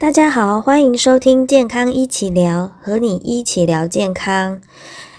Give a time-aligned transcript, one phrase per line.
[0.00, 4.60] 大家好，欢迎收听健康一起聊，和你一起聊健康。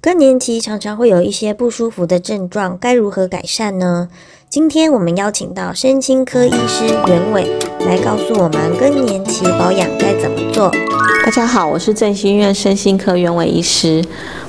[0.00, 4.08] 更年期常常会有一些不舒服的症状，该如何改善呢？
[4.48, 10.70] 今天我们邀请到身心科医师袁伟来告诉我们更年期保养该怎么做。
[11.24, 14.04] 大家好，我是振兴医院身心科袁伟医师。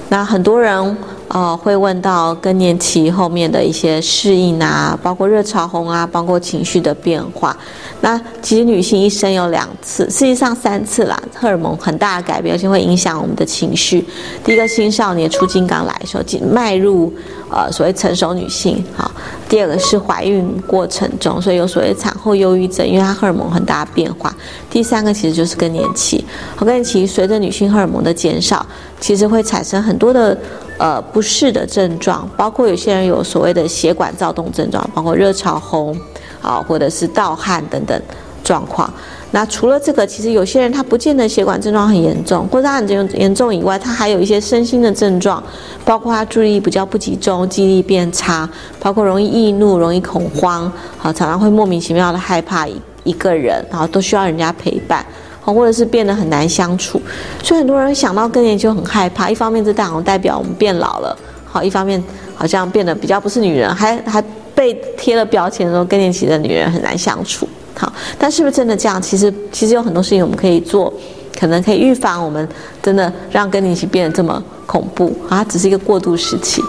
[0.10, 0.96] 那很多人。
[1.34, 7.56] 呃，会问到更年期后面的一些适应啊，包括热潮红啊，包括情绪的变化。
[8.02, 14.04] 那其实女性一生有两次，实际上三次啦，荷尔蒙很大的改变，而且会影响我们的情绪。
[14.44, 17.14] 第一个青少年初经刚来的时候，迈入
[17.50, 19.12] 呃所谓成熟女性，好。
[19.48, 24.34] 第二个是怀孕过程中，所以有所谓产后忧郁症，因为它荷尔蒙很大变化。
[24.70, 26.24] 第三个其实就是更年期，
[26.58, 28.66] 更年期随着女性荷尔蒙的减少，
[29.00, 30.38] 其实会产生很多的。
[30.78, 35.96] 呃，不适的症状，包括有些人有所谓的血管躁动症状，包括热潮红，
[36.42, 38.02] 啊，或者是盗汗等等
[38.44, 38.92] 状况。
[39.32, 45.42] 那除了这个，其实有些人他不见得血管症状很严重，或者他很严严重以外，他还有一些身心的症状，
[45.86, 55.06] 包括他注意力比较不集中，记忆力变差，包括容易易怒、容易恐慌，好，常常会莫名其妙的害怕一一个人，然后都需要人家陪伴。
[55.44, 57.02] 或者是变得很难相处，
[57.44, 59.30] 所以很多人想到更年期就很害怕。
[59.30, 62.02] 一方面，这代表代表我们变老了，好；一方面，
[62.36, 64.24] 好像变得比较不是女人，还还
[64.56, 67.48] 被贴了标签说更年期的女人很难相处。
[67.76, 69.02] 好，但是不是真的这样？
[69.02, 70.94] 其实其实有很多事情我们可以做，
[71.40, 72.48] 可能可以预防我们
[72.82, 76.62] 真的让更年期变得这么恐怖啊，只是一个过渡时期。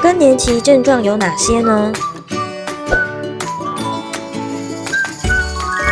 [0.00, 1.92] 更年期症状有哪些呢？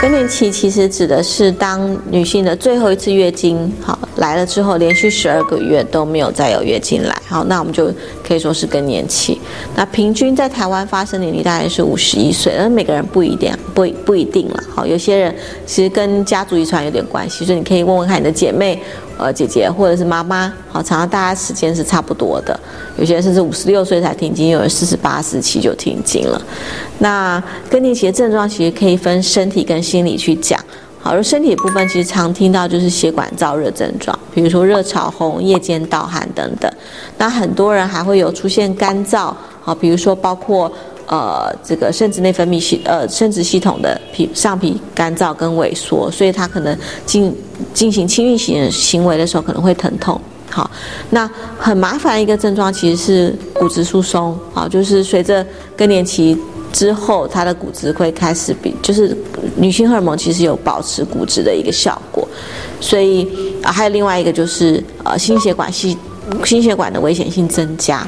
[0.04, 7.90] 更年期其实指的是当女性的最后一次月经好来了之后，连续十二个月都没有再有月经来，好，那我们就
[8.22, 9.40] 可以说是更年期。
[9.74, 14.62] 那平均在台湾发生年龄大概是五十一岁，而每个人不一定，不不一定了。
[14.74, 18.78] 好，有些人其实跟家族遗传有点关系，所以你可以问问看你的姐妹。
[19.16, 22.58] 呃，姐姐或者是妈妈，好，常常大家时间是差不多的。
[22.98, 26.40] 有些人甚至五十六岁才停经，有人四十八、四十七就停经了。
[26.98, 30.58] 那更年期的症状其实可以分身体跟心理去讲。
[31.00, 36.70] 好，而身体部分其实常听到就是血管燥热症状，比如说热潮红、夜间盗汗等等。
[37.18, 40.70] 那很多人还会有出现干燥，好，比如说包括。
[41.06, 47.34] 呃，这个生殖内分泌系呃生殖系统的皮上皮干燥跟萎缩，所以它可能进
[47.72, 50.18] 进行亲密行行为的时候可能会疼痛。
[50.50, 50.70] 好，
[51.10, 51.28] 那
[51.58, 54.38] 很麻烦一个症状其实是骨质疏松。
[54.52, 55.44] 好，就是随着
[55.76, 56.38] 更年期
[56.72, 59.16] 之后，它的骨质会开始比就是
[59.56, 62.26] 女性荷尔蒙其实有保持骨质的一个效果。
[62.80, 63.28] 所以
[63.62, 65.98] 啊，还有另外一个就是呃心血管系
[66.44, 68.06] 心血管的危险性增加。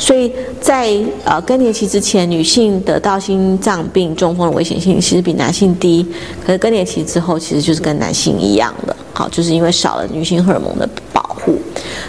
[0.00, 6.04] 所以在呃更年期之前，女性得到心脏病、中风的危险性其实比男性低。
[6.44, 11.58] 可是更年期之后，其实就是跟男性一样的，好，就是因为少了女性荷尔蒙的保护。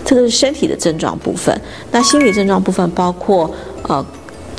[0.06, 1.54] 这个是身体的症状部分。
[1.92, 3.54] 那心理症状部分包括
[3.84, 4.04] 呃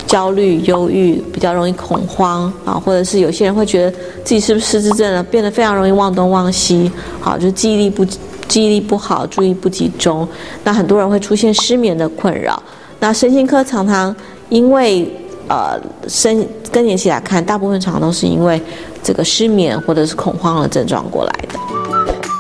[0.07, 3.91] 焦虑、忧郁，比较容易恐慌啊，或者是有些人会觉得
[4.23, 8.05] 自己是不是失智症了，变得非常容易忘东忘西，好，就是记忆力不
[8.47, 10.29] 记忆力不好，注意不集中。
[10.65, 12.63] 那很多人会出现失眠的困扰。
[13.03, 14.15] 那身心科常常
[14.49, 15.05] 因为
[15.49, 15.77] 呃
[16.07, 18.63] 生更年期来看，大部分常常都是因为
[19.03, 21.59] 这个失眠或者是恐慌的症状过来的。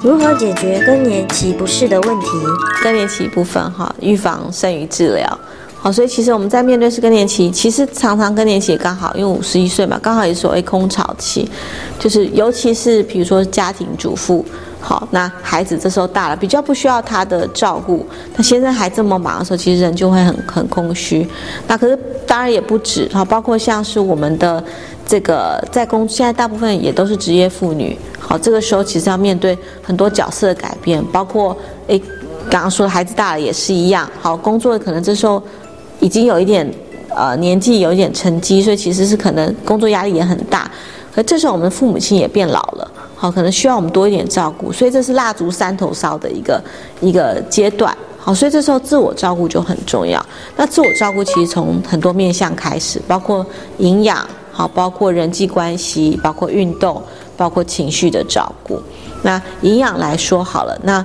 [0.04, 2.26] 如何解决更年期不适的问题？
[2.80, 5.38] 更年期部分哈，预防胜于治疗。
[5.82, 11.50] 好，所以其实我们在面对是更年期，其实常常更年期也刚好，因为五十一岁嘛，刚好也是所谓空巢期，
[11.98, 14.44] 就是尤其是比如说家庭主妇。
[14.84, 18.04] 好，那孩子这时候大了，比较不需要他的照顾。
[18.36, 21.26] 那先生还这么忙的时候，其实人就会很很空虚。
[21.68, 24.62] 那可是当然也不止，好，包括像是我们的
[25.06, 27.96] 这个在工，现在大部分也都是职业妇女。
[28.18, 31.56] 好，这个时候其实要面对很多角色的改变，包括
[31.86, 31.96] 诶，
[32.50, 34.10] 刚刚说的孩子大了也是一样。
[34.20, 35.40] 好，工作可能这时候
[36.02, 36.68] 已经有一点
[37.14, 40.70] 呃年纪，有一点沉积，所以其实是可能工作压力也很大。
[41.14, 42.90] 可这时候我们的父母亲也变老了。
[43.14, 46.60] 好，可能需要我们多一点照顾，所以这是蜡烛三头烧的一个
[47.00, 47.96] 一个阶段。
[48.18, 50.24] 好，所以这时候自我照顾就很重要。
[50.56, 53.46] 那自我照顾其实从很多面向开始，包括
[53.78, 57.00] 营养，好，包括人际关系，包括运动，
[57.36, 58.80] 包括情绪的照顾。
[59.22, 61.04] 那营养来说好了，那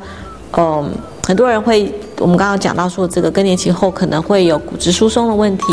[0.58, 0.90] 嗯，
[1.24, 5.64] 很多人会，我们刚刚讲到说这个更年期后可能会有骨质疏松的问题，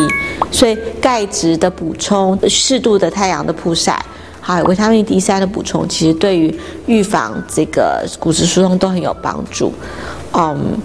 [0.51, 4.01] 所以钙质的补充，适度的太阳的曝晒。
[4.47, 6.55] 还有维他命 D 三的补充，其实对于
[6.85, 9.73] 预防这个骨质疏松都很有帮助。
[10.35, 10.77] 嗯，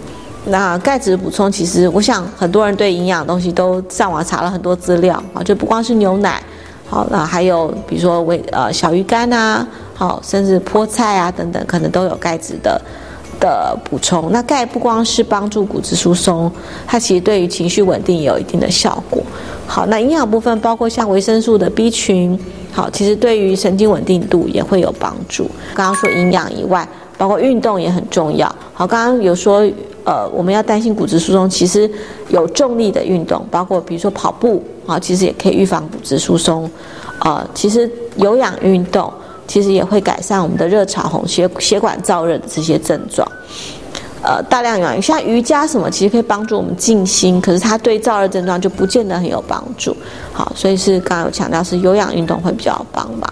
[0.46, 6.42] 那钙质补充，其实我想很多人对营养东西都上网查了很多资料啊，就不光是牛奶，
[6.88, 12.82] 好，那还有比如说维呃小鱼干啊，好，甚至菠菜啊等等，可能都有钙质的
[13.40, 14.32] 的补充。
[14.32, 16.52] 那钙不光是帮助骨质疏松，
[16.86, 19.22] 它其实对于情绪稳定也有一定的效果。
[19.68, 22.38] 好，那营养部分包括像维生素的 B 群，
[22.72, 25.50] 好，其实对于神经稳定度也会有帮助。
[25.74, 26.88] 刚刚说营养以外，
[27.18, 28.54] 包括运动也很重要。
[28.74, 29.70] 好，刚刚有说。
[30.06, 31.88] 呃，我们要担心骨质疏松，其实
[32.30, 36.68] 有重力的运动，包括比如说跑步啊，其实也可以预防骨质疏松。
[37.20, 39.12] 啊，其实有氧运动
[39.50, 43.28] 其实也会改善我们的热潮红、血血管燥热的这些症状。
[44.22, 49.94] 呃，大量有，像瑜伽什么，其实可以帮助我们静心，可是它对燥热症状就不见得很有帮助。
[50.32, 53.30] 好，所以是刚刚有强调是有氧运动会比较帮忙。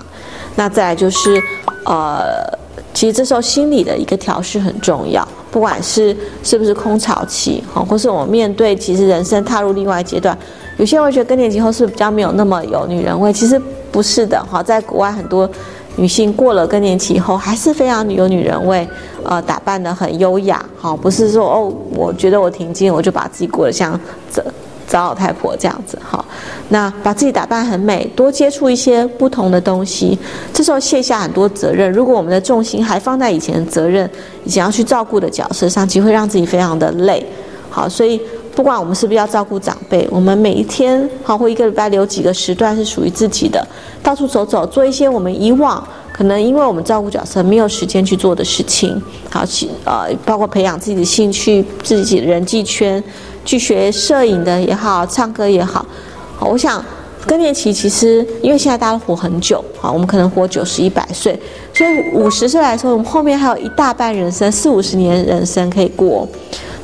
[0.56, 1.42] 那再来就是
[1.86, 2.58] 呃。
[2.94, 10.36] 其实这时候心理的一个调试很重要，不管是是不是空巢期，哈，或是我们面对其实人生踏入另外阶段，
[10.78, 13.62] 有些人会觉得更年期后是比较没有那么有女人味，其实
[13.92, 15.48] 不是的，哈，在国外很多
[15.98, 18.88] 女性过了更年期后还是非常有女人味，
[19.24, 24.00] 呃，打扮的很优雅，哈，不是说哦，我觉得我挺精，我就把自己过得像
[24.32, 24.42] 这。
[24.90, 26.24] 找老太婆这样子哈，
[26.70, 30.18] 那把自己打扮很美，多接触一些不同的东西，
[30.54, 31.92] 这时候卸下很多责任。
[31.92, 34.10] 如果我们的重心还放在以前的责任、
[34.46, 37.22] 以前要去照顾的角色上，其实会让自己非常的累。
[37.70, 38.18] 好，所以
[38.58, 43.64] 不管我们是不是要照顾长辈，我们每一天好或一个礼拜留几个时段是属于自己的，
[44.02, 49.00] 到处走走，做一些我们以往可能因为我们照顾角色没有时间去做的事情。
[49.30, 53.02] 好，去呃，包括培养自己的兴趣、自己的人际圈。
[53.46, 55.86] 去学摄影的也好，唱歌也好，
[56.36, 56.84] 好，我想
[57.28, 61.40] 更年期其实因为现在大家活很久，好，我们可能活九十一百岁，
[61.74, 66.28] 所以五十岁来说，我们后面还有一大半人生，四五十年人生可以过，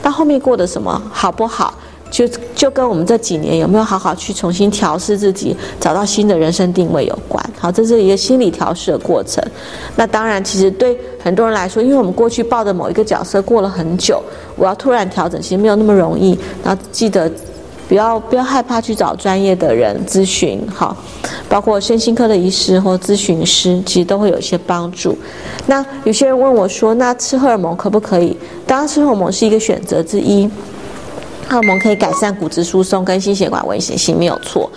[0.04, 1.74] 到后面过的什么好不好？
[2.12, 7.44] 就就跟我们这几年有没有好好去重新调试自己，找到新的人生定位有关。
[7.58, 9.44] 好，这是一个心理调试的过程。
[9.96, 14.22] 那当然，其实对很多人来说，因为我们过去抱着某一个角色过了很久，
[14.56, 16.38] 我要突然调整，其实没有那么容易。
[16.64, 17.32] 然后记得
[17.94, 20.98] 不要不要害怕去找专业的人咨询，哈，
[21.48, 25.16] 包括身心科的医师或咨询师，其实都会有一些帮助。
[25.68, 28.36] 那有些人问我说，那吃荷尔蒙可不可以？
[28.66, 30.50] 当然，吃荷尔蒙是一个选择之一。
[31.48, 34.68] 荷尔蒙可以改善骨质疏松跟心血管危险性，没有错。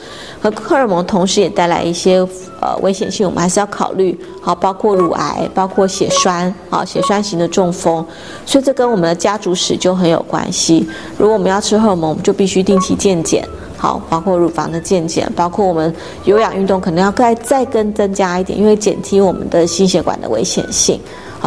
[0.41, 2.19] 和荷尔蒙同时也带来一些
[2.61, 4.19] 呃危险性，我们还是要考虑。
[4.41, 8.05] 好，包括乳癌，包括血栓，好，血栓型的中风。
[8.45, 10.89] 所以这跟我们的家族史就很有关系。
[11.19, 13.47] 如果我们要吃荷尔蒙，我们就必须定期健检。
[13.79, 15.95] 好，包括乳房的健检，包括我们
[16.25, 21.01] 有氧运动，可能要再再更增加一点，因为减低我们的心血管的危险性。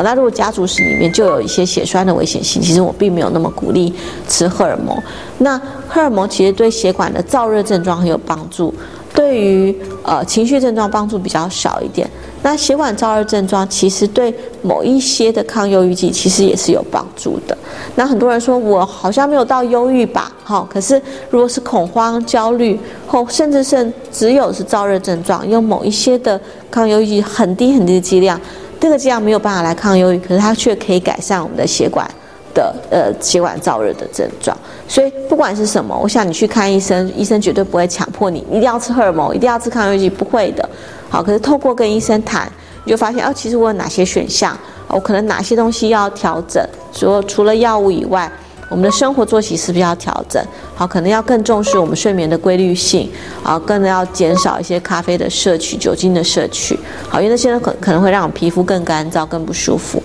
[0.04, 3.94] 那如果家族史里面就有一些血栓的危险性，其实我并没有那么鼓励
[4.28, 4.96] 吃荷尔蒙。
[5.40, 5.58] 那
[5.88, 8.74] 荷尔蒙其实对血管的燥热症状很有帮助，
[9.14, 12.10] 对于呃情绪症状帮助比较少一点。
[12.42, 17.58] 那血管燥热症状其实对某一些的抗忧郁剂其实也是有帮助的。
[17.96, 20.32] 那很多人说我好像没有到忧郁吧？
[20.42, 26.40] 好，可是如果是恐慌、焦虑，或甚至是只有是燥热症状，用某一些的
[26.72, 28.40] 抗忧郁剂很低很低的剂量。
[28.80, 32.10] 这个剂量没有办法来抗忧郁，可是它却可以改善我们的血管
[32.54, 34.58] 的呃血管燥热的症状。
[34.88, 40.68] 所以不管是什么，我想你去看医生，医生绝对不会强迫你一定要吃荷尔蒙，一定要吃抗忧郁，不会的。
[41.10, 42.52] 好，可是透过跟医生谈，
[42.86, 44.58] 你就发现哦，其实我有哪些选项，
[44.88, 46.66] 我可能哪些东西要调整。
[46.94, 48.32] 说除了药物以外。
[48.70, 50.42] 我们的生活作息是不是要调整？
[50.76, 53.10] 好，可能要更重视我们睡眠的规律性，
[53.44, 60.02] 啊，更要减少一些咖啡的摄取、酒精的摄取，好，因为那些可可能会让我们皮肤更干燥、更不舒服。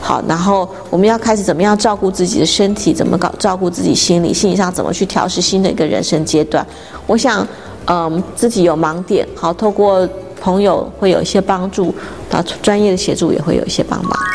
[0.00, 6.66] 好，然后我们要开始怎么样照顾自己的身体，怎么搞照顾自己心理，心理上怎么去调试新的一个人生阶段？
[7.06, 7.46] 我想，
[7.86, 10.06] 嗯，自己有盲点，好，透过
[10.40, 11.94] 朋友会有一些帮助，
[12.30, 14.27] 啊，专业的协助也会有一些帮忙。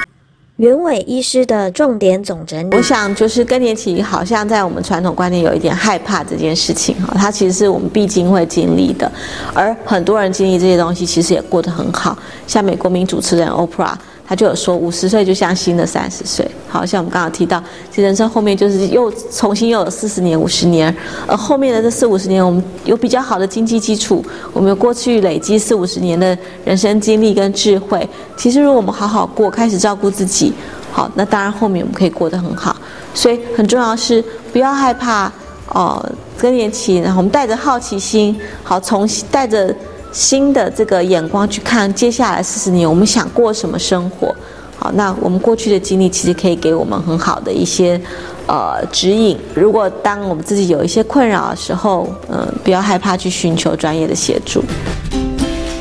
[0.57, 9.11] 原委医师的重点总整理，我想就是更年期好像在我们传统观念有一点害怕这件事情哈，它其实是我们必经会经历的，
[9.51, 13.95] 而很多人经历这些东西，其实也过得很好，像美国名主持人 Oprah。
[14.33, 17.61] 他就有说，五十岁就像新的三十岁，好像我们刚刚提到，
[17.91, 20.91] 其实人生后面就是又重新又有四十年、五十年，
[21.27, 26.35] 而后面的这四五十年，我们有比较好的经济基础，我们有过去累积四五十年的
[26.65, 28.09] 人生经历跟智慧。
[28.35, 30.51] 其实，如果我们好好过，开始照顾自己，
[30.91, 32.75] 好，那当然后面我们可以过得很好。
[33.13, 34.19] 所以，很重要是
[34.51, 35.31] 不要害怕
[35.67, 36.03] 哦
[36.39, 39.75] 更年期，然后我们带着好奇心，好，从带着。
[40.13, 44.33] 新的这个眼光去看接下来四十年，我们想过什么生活？
[44.77, 47.99] 好，那我们过去的经历其实可以给我们很好的一些
[48.47, 49.37] 呃指引。
[49.55, 54.63] 如果当我们自己有一些困扰的时候，嗯，不要害怕去寻求专业的协助。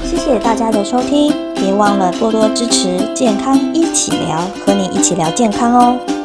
[0.04, 6.21] 谢谢大家的收听，别忘了多多支持健康一起聊，和你一起聊健康哦。